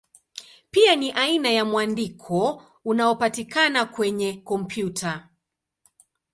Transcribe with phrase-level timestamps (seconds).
[0.71, 5.29] Pia ni aina ya mwandiko unaopatikana kwenye kompyuta.